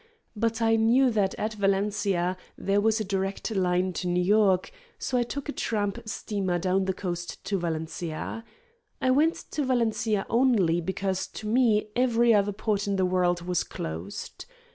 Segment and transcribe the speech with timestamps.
[0.35, 5.15] But I knew that at Valencia there was a direct line to New York, so
[5.15, 8.43] I took a tramp steamer down the coast to Valencia.
[8.99, 13.63] I went to Valencia only because to me every other port in the world was
[13.63, 14.45] closed.